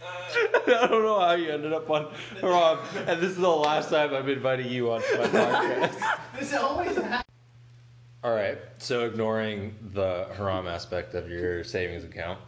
I 0.66 0.86
don't 0.88 1.02
know 1.02 1.20
how 1.20 1.32
you 1.32 1.50
ended 1.50 1.72
up 1.72 1.88
on 1.90 2.12
Rob, 2.42 2.80
and 2.94 3.20
this 3.20 3.30
is 3.30 3.36
the 3.36 3.48
last 3.48 3.90
time 3.90 4.14
I'm 4.14 4.28
inviting 4.28 4.70
you 4.70 4.92
on 4.92 5.00
my 5.00 5.26
podcast. 5.26 6.18
This 6.38 6.54
always 6.54 6.96
happens. 6.96 7.22
All 8.22 8.34
right, 8.34 8.58
so 8.78 9.04
ignoring 9.04 9.74
the 9.92 10.26
haram 10.36 10.66
aspect 10.66 11.14
of 11.14 11.28
your 11.28 11.62
savings 11.62 12.04
account, 12.04 12.38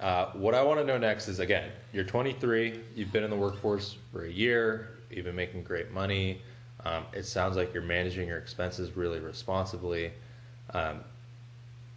uh, 0.00 0.26
what 0.32 0.54
I 0.54 0.62
want 0.62 0.80
to 0.80 0.84
know 0.86 0.98
next 0.98 1.28
is 1.28 1.38
again, 1.38 1.70
you're 1.92 2.04
23, 2.04 2.80
you've 2.94 3.12
been 3.12 3.24
in 3.24 3.30
the 3.30 3.36
workforce 3.36 3.96
for 4.12 4.24
a 4.24 4.30
year, 4.30 4.98
you've 5.10 5.24
been 5.24 5.36
making 5.36 5.62
great 5.62 5.90
money. 5.90 6.42
Um, 6.84 7.04
it 7.12 7.24
sounds 7.24 7.56
like 7.56 7.74
you're 7.74 7.82
managing 7.82 8.28
your 8.28 8.38
expenses 8.38 8.96
really 8.96 9.18
responsibly. 9.18 10.12
Um, 10.72 11.00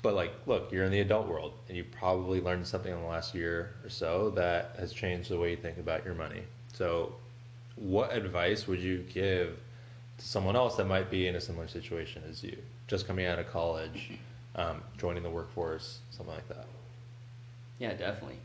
but 0.01 0.15
like, 0.15 0.33
look, 0.45 0.71
you're 0.71 0.85
in 0.85 0.91
the 0.91 1.01
adult 1.01 1.27
world, 1.27 1.53
and 1.67 1.77
you 1.77 1.83
probably 1.83 2.41
learned 2.41 2.65
something 2.65 2.91
in 2.91 2.99
the 2.99 3.07
last 3.07 3.35
year 3.35 3.75
or 3.83 3.89
so 3.89 4.31
that 4.31 4.75
has 4.79 4.91
changed 4.93 5.29
the 5.29 5.37
way 5.37 5.51
you 5.51 5.57
think 5.57 5.77
about 5.77 6.03
your 6.03 6.15
money. 6.15 6.41
So, 6.73 7.13
what 7.75 8.13
advice 8.13 8.67
would 8.67 8.79
you 8.79 9.05
give 9.13 9.59
to 10.17 10.25
someone 10.25 10.55
else 10.55 10.75
that 10.75 10.85
might 10.85 11.09
be 11.09 11.27
in 11.27 11.35
a 11.35 11.41
similar 11.41 11.67
situation 11.67 12.23
as 12.29 12.43
you, 12.43 12.57
just 12.87 13.07
coming 13.07 13.25
out 13.25 13.39
of 13.39 13.47
college, 13.51 14.11
um, 14.55 14.81
joining 14.97 15.23
the 15.23 15.29
workforce, 15.29 15.99
something 16.09 16.33
like 16.33 16.47
that? 16.49 16.65
Yeah, 17.79 17.93
definitely. 17.93 18.37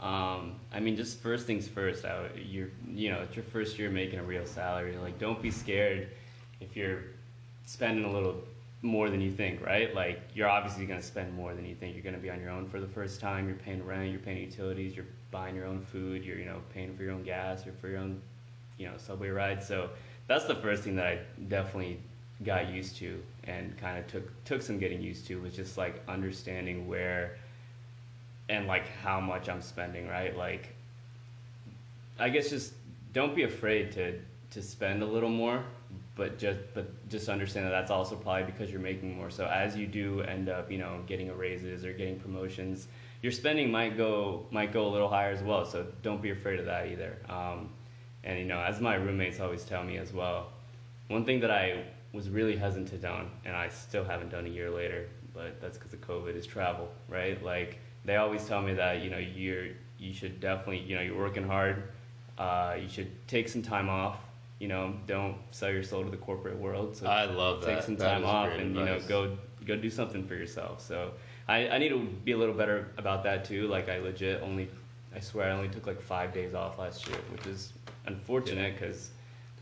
Um, 0.00 0.56
I 0.72 0.80
mean, 0.80 0.96
just 0.96 1.20
first 1.20 1.46
things 1.46 1.68
first. 1.68 2.04
I, 2.04 2.28
you're, 2.36 2.70
you 2.92 3.10
know, 3.10 3.20
it's 3.22 3.36
your 3.36 3.44
first 3.44 3.78
year 3.78 3.88
making 3.90 4.18
a 4.18 4.22
real 4.22 4.46
salary. 4.46 4.96
Like, 4.96 5.18
don't 5.18 5.40
be 5.40 5.50
scared 5.50 6.08
if 6.60 6.76
you're 6.76 7.04
spending 7.66 8.04
a 8.04 8.10
little 8.10 8.42
more 8.82 9.08
than 9.08 9.20
you 9.20 9.30
think, 9.30 9.64
right? 9.64 9.94
Like, 9.94 10.20
you're 10.34 10.48
obviously 10.48 10.86
going 10.86 11.00
to 11.00 11.06
spend 11.06 11.32
more 11.34 11.54
than 11.54 11.64
you 11.64 11.74
think. 11.74 11.94
You're 11.94 12.02
going 12.02 12.16
to 12.16 12.20
be 12.20 12.30
on 12.30 12.40
your 12.40 12.50
own 12.50 12.68
for 12.68 12.80
the 12.80 12.88
first 12.88 13.20
time. 13.20 13.46
You're 13.46 13.56
paying 13.56 13.84
rent. 13.84 14.10
You're 14.10 14.20
paying 14.20 14.38
utilities. 14.38 14.96
You're 14.96 15.06
buying 15.30 15.54
your 15.54 15.66
own 15.66 15.80
food. 15.80 16.24
You're, 16.24 16.38
you 16.38 16.44
know, 16.44 16.60
paying 16.74 16.96
for 16.96 17.04
your 17.04 17.12
own 17.12 17.22
gas 17.22 17.66
or 17.66 17.72
for 17.80 17.88
your 17.88 17.98
own, 17.98 18.20
you 18.78 18.86
know, 18.86 18.94
subway 18.96 19.28
ride. 19.28 19.62
So 19.62 19.90
that's 20.26 20.44
the 20.46 20.56
first 20.56 20.82
thing 20.82 20.96
that 20.96 21.06
I 21.06 21.18
definitely 21.48 22.00
got 22.44 22.68
used 22.70 22.96
to 22.96 23.22
and 23.44 23.76
kind 23.78 23.98
of 23.98 24.06
took 24.08 24.44
took 24.44 24.62
some 24.62 24.78
getting 24.78 25.00
used 25.00 25.26
to 25.28 25.40
was 25.40 25.54
just 25.54 25.78
like 25.78 26.02
understanding 26.08 26.88
where 26.88 27.36
and 28.48 28.66
like 28.66 28.88
how 28.88 29.20
much 29.20 29.48
I'm 29.48 29.62
spending, 29.62 30.08
right? 30.08 30.36
Like, 30.36 30.74
I 32.18 32.28
guess 32.28 32.50
just 32.50 32.74
don't 33.12 33.34
be 33.34 33.44
afraid 33.44 33.92
to 33.92 34.18
to 34.50 34.62
spend 34.62 35.02
a 35.02 35.06
little 35.06 35.30
more, 35.30 35.64
but 36.14 36.38
just 36.38 36.58
but 36.74 37.08
just 37.08 37.28
understand 37.28 37.66
that 37.66 37.70
that's 37.70 37.90
also 37.90 38.16
probably 38.16 38.44
because 38.44 38.70
you're 38.70 38.80
making 38.80 39.16
more. 39.16 39.30
So 39.30 39.46
as 39.46 39.76
you 39.76 39.86
do 39.86 40.20
end 40.20 40.48
up, 40.48 40.70
you 40.70 40.78
know, 40.78 41.00
getting 41.06 41.34
raises 41.36 41.84
or 41.84 41.92
getting 41.92 42.18
promotions, 42.18 42.88
your 43.22 43.32
spending 43.32 43.70
might 43.70 43.96
go 43.96 44.46
might 44.50 44.72
go 44.72 44.86
a 44.86 44.90
little 44.90 45.08
higher 45.08 45.32
as 45.32 45.42
well. 45.42 45.64
So 45.64 45.86
don't 46.02 46.20
be 46.20 46.30
afraid 46.30 46.60
of 46.60 46.66
that 46.66 46.88
either. 46.88 47.16
Um, 47.28 47.70
and 48.24 48.38
you 48.38 48.44
know, 48.44 48.60
as 48.60 48.80
my 48.80 48.94
roommates 48.94 49.40
always 49.40 49.64
tell 49.64 49.82
me 49.82 49.96
as 49.96 50.12
well, 50.12 50.48
one 51.08 51.24
thing 51.24 51.40
that 51.40 51.50
I 51.50 51.84
was 52.12 52.28
really 52.28 52.56
hesitant 52.56 53.04
on, 53.04 53.30
and 53.44 53.56
I 53.56 53.68
still 53.68 54.04
haven't 54.04 54.30
done 54.30 54.44
a 54.46 54.50
year 54.50 54.70
later, 54.70 55.08
but 55.34 55.60
that's 55.60 55.78
because 55.78 55.94
of 55.94 56.00
COVID, 56.02 56.36
is 56.36 56.46
travel, 56.46 56.90
right? 57.08 57.42
Like 57.42 57.78
they 58.04 58.16
always 58.16 58.44
tell 58.46 58.60
me 58.60 58.74
that 58.74 59.00
you 59.00 59.10
know 59.10 59.18
you're 59.18 59.68
you 59.98 60.12
should 60.12 60.40
definitely 60.40 60.80
you 60.80 60.96
know 60.96 61.02
you're 61.02 61.18
working 61.18 61.46
hard, 61.46 61.84
uh, 62.38 62.76
you 62.80 62.88
should 62.88 63.10
take 63.28 63.48
some 63.48 63.62
time 63.62 63.88
off. 63.88 64.18
You 64.62 64.68
know, 64.68 64.94
don't 65.08 65.34
sell 65.50 65.72
your 65.72 65.82
soul 65.82 66.04
to 66.04 66.10
the 66.10 66.16
corporate 66.16 66.56
world. 66.56 66.96
So 66.96 67.08
I 67.08 67.24
love 67.24 67.64
take 67.64 67.78
that. 67.78 67.84
some 67.84 67.96
That 67.96 68.12
time 68.12 68.24
off 68.24 68.48
and 68.48 68.76
you 68.76 68.84
know 68.84 69.00
go 69.08 69.36
go 69.66 69.74
do 69.74 69.90
something 69.90 70.24
for 70.24 70.36
yourself. 70.36 70.80
So 70.80 71.10
I, 71.48 71.66
I 71.66 71.78
need 71.78 71.88
to 71.88 71.98
be 71.98 72.30
a 72.30 72.38
little 72.38 72.54
better 72.54 72.92
about 72.96 73.24
that 73.24 73.44
too. 73.44 73.66
Like 73.66 73.88
I 73.88 73.98
legit 73.98 74.40
only 74.40 74.70
I 75.12 75.18
swear 75.18 75.48
I 75.48 75.50
only 75.50 75.68
took 75.68 75.88
like 75.88 76.00
five 76.00 76.32
days 76.32 76.54
off 76.54 76.78
last 76.78 77.08
year, 77.08 77.18
which 77.32 77.44
is 77.48 77.72
unfortunate 78.06 78.78
because 78.78 79.10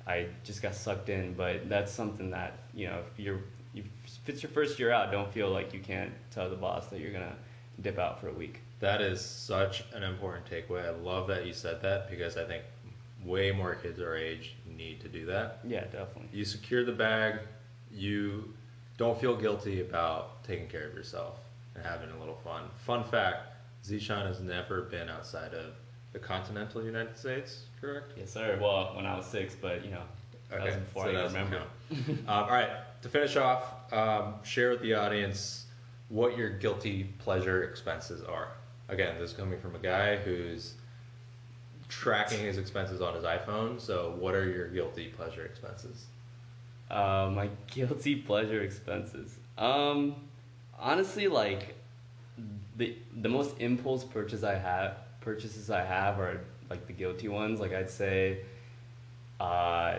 I 0.06 0.26
just 0.44 0.60
got 0.60 0.74
sucked 0.74 1.08
in. 1.08 1.32
But 1.32 1.70
that's 1.70 1.90
something 1.90 2.28
that 2.32 2.58
you 2.74 2.86
know 2.88 3.00
if 3.10 3.18
you're 3.18 3.40
if 3.74 3.86
it's 4.26 4.42
your 4.42 4.52
first 4.52 4.78
year 4.78 4.92
out, 4.92 5.10
don't 5.10 5.32
feel 5.32 5.48
like 5.48 5.72
you 5.72 5.80
can't 5.80 6.12
tell 6.30 6.50
the 6.50 6.56
boss 6.56 6.88
that 6.88 7.00
you're 7.00 7.14
gonna 7.14 7.36
dip 7.80 7.98
out 7.98 8.20
for 8.20 8.28
a 8.28 8.34
week. 8.34 8.60
That 8.80 9.00
is 9.00 9.22
such 9.22 9.82
an 9.94 10.02
important 10.02 10.44
takeaway. 10.44 10.86
I 10.86 10.90
love 10.90 11.26
that 11.28 11.46
you 11.46 11.54
said 11.54 11.80
that 11.80 12.10
because 12.10 12.36
I 12.36 12.44
think 12.44 12.64
way 13.24 13.52
more 13.52 13.74
kids 13.74 14.00
our 14.00 14.16
age 14.16 14.56
need 14.80 15.00
to 15.00 15.08
do 15.08 15.26
that. 15.26 15.60
Yeah, 15.66 15.84
definitely. 15.84 16.28
You 16.32 16.44
secure 16.44 16.84
the 16.84 16.92
bag, 16.92 17.40
you 17.92 18.52
don't 18.96 19.20
feel 19.20 19.36
guilty 19.36 19.80
about 19.80 20.42
taking 20.44 20.68
care 20.68 20.86
of 20.88 20.94
yourself 20.94 21.38
and 21.74 21.84
having 21.84 22.10
a 22.10 22.18
little 22.18 22.38
fun. 22.44 22.64
Fun 22.84 23.04
fact 23.04 23.50
Zishan 23.84 24.26
has 24.26 24.40
never 24.40 24.82
been 24.82 25.08
outside 25.08 25.54
of 25.54 25.74
the 26.12 26.18
continental 26.18 26.84
United 26.84 27.16
States, 27.16 27.64
correct? 27.80 28.12
Yes, 28.16 28.30
sir. 28.32 28.58
Well, 28.60 28.92
when 28.96 29.06
I 29.06 29.16
was 29.16 29.26
six, 29.26 29.54
but 29.60 29.84
you 29.84 29.90
know, 29.90 30.02
that 30.50 30.64
was 30.64 30.74
before 30.76 31.06
I 31.06 31.10
even 31.10 31.22
doesn't 31.22 31.44
remember. 31.44 31.66
um, 32.08 32.26
all 32.26 32.48
right, 32.48 32.70
to 33.02 33.08
finish 33.08 33.36
off, 33.36 33.92
um, 33.92 34.34
share 34.42 34.70
with 34.70 34.82
the 34.82 34.94
audience 34.94 35.66
what 36.08 36.36
your 36.36 36.50
guilty 36.50 37.04
pleasure 37.18 37.62
expenses 37.62 38.22
are. 38.24 38.48
Again, 38.88 39.14
this 39.20 39.30
is 39.30 39.36
coming 39.36 39.60
from 39.60 39.76
a 39.76 39.78
guy 39.78 40.16
who's 40.16 40.74
tracking 41.90 42.38
his 42.38 42.56
expenses 42.56 43.02
on 43.02 43.14
his 43.14 43.24
iPhone. 43.24 43.78
So, 43.78 44.14
what 44.18 44.34
are 44.34 44.48
your 44.48 44.68
guilty 44.68 45.08
pleasure 45.08 45.44
expenses? 45.44 46.06
Uh, 46.90 47.30
my 47.34 47.50
guilty 47.66 48.16
pleasure 48.16 48.62
expenses. 48.62 49.36
Um, 49.58 50.14
honestly, 50.78 51.28
like 51.28 51.74
the 52.76 52.96
the 53.20 53.28
most 53.28 53.60
impulse 53.60 54.04
purchase 54.04 54.42
I 54.42 54.54
have 54.54 54.96
purchases 55.20 55.70
I 55.70 55.84
have 55.84 56.18
are 56.18 56.40
like 56.70 56.86
the 56.86 56.94
guilty 56.94 57.28
ones. 57.28 57.60
Like 57.60 57.74
I'd 57.74 57.90
say, 57.90 58.44
uh, 59.38 59.98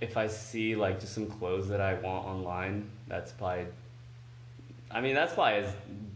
if 0.00 0.16
I 0.16 0.26
see 0.26 0.76
like 0.76 1.00
just 1.00 1.14
some 1.14 1.26
clothes 1.26 1.68
that 1.68 1.80
I 1.80 1.94
want 1.94 2.26
online, 2.26 2.90
that's 3.06 3.32
probably. 3.32 3.66
I 4.90 5.00
mean, 5.00 5.14
that's 5.14 5.34
probably 5.34 5.64
as 5.64 5.72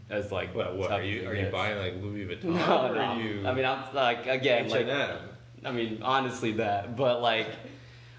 as 0.09 0.31
like. 0.31 0.53
What, 0.55 0.75
what 0.75 0.91
are 0.91 1.01
you? 1.01 1.27
Are 1.27 1.35
you 1.35 1.47
buying 1.47 1.77
like 1.77 2.01
Louis 2.01 2.25
Vuitton? 2.25 2.43
No, 2.45 2.87
or 2.87 2.95
no. 2.95 3.01
Are 3.01 3.19
you? 3.21 3.47
I 3.47 3.53
mean, 3.53 3.65
I'm 3.65 3.93
like 3.93 4.27
again, 4.27 4.69
like 4.69 4.87
H&M? 4.87 5.17
I 5.65 5.71
mean, 5.71 6.01
honestly, 6.03 6.53
that. 6.53 6.95
But 6.95 7.21
like, 7.21 7.47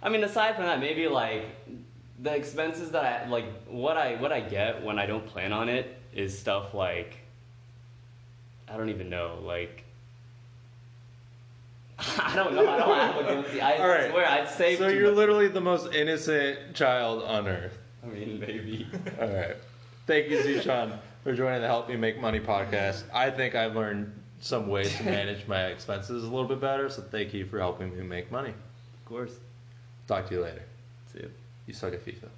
I 0.02 0.08
mean, 0.08 0.24
aside 0.24 0.54
from 0.56 0.64
that, 0.64 0.80
maybe 0.80 1.08
like 1.08 1.46
the 2.22 2.34
expenses 2.34 2.90
that 2.92 3.04
I 3.04 3.28
like, 3.28 3.46
what 3.66 3.96
I 3.96 4.16
what 4.16 4.32
I 4.32 4.40
get 4.40 4.82
when 4.84 4.98
I 4.98 5.06
don't 5.06 5.26
plan 5.26 5.52
on 5.52 5.68
it 5.68 5.98
is 6.12 6.38
stuff 6.38 6.74
like 6.74 7.18
I 8.68 8.76
don't 8.76 8.88
even 8.88 9.10
know, 9.10 9.38
like. 9.42 9.84
I 11.98 12.34
don't 12.34 12.54
know. 12.54 12.68
I 12.68 12.76
don't 12.76 12.96
have 12.98 13.16
a 13.16 13.34
guilty. 13.42 13.60
I 13.60 13.76
All 13.76 13.88
right. 13.88 14.10
swear 14.10 14.26
I'd 14.26 14.48
save. 14.48 14.78
so 14.78 14.88
you're 14.88 15.08
much. 15.10 15.16
literally 15.16 15.48
the 15.48 15.60
most 15.60 15.92
innocent 15.94 16.74
child 16.74 17.22
on 17.22 17.46
earth. 17.46 17.78
I 18.02 18.06
mean, 18.06 18.40
maybe. 18.40 18.88
All 19.20 19.28
right. 19.28 19.56
Thank 20.06 20.28
you, 20.28 20.38
Zishan, 20.38 20.98
for 21.24 21.32
joining 21.32 21.62
the 21.62 21.66
Help 21.66 21.88
Me 21.88 21.96
Make 21.96 22.20
Money 22.20 22.38
podcast. 22.38 23.04
I 23.12 23.30
think 23.30 23.54
I've 23.54 23.74
learned 23.74 24.12
some 24.40 24.68
ways 24.68 24.94
to 24.98 25.04
manage 25.04 25.48
my 25.48 25.66
expenses 25.68 26.22
a 26.22 26.26
little 26.26 26.46
bit 26.46 26.60
better, 26.60 26.90
so 26.90 27.00
thank 27.00 27.32
you 27.32 27.46
for 27.46 27.58
helping 27.58 27.96
me 27.96 28.02
make 28.04 28.30
money. 28.30 28.50
Of 28.50 29.04
course. 29.06 29.32
Talk 30.06 30.28
to 30.28 30.34
you 30.34 30.42
later. 30.42 30.62
See 31.12 31.20
ya. 31.20 31.28
You 31.66 31.72
suck 31.72 31.94
at 31.94 32.04
FIFA. 32.04 32.28